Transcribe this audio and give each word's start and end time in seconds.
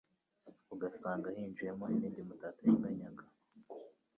ugasanga 0.73 1.27
hinjiyemo 1.35 1.85
ibindi 1.95 2.19
mutateganyaga 2.27 3.23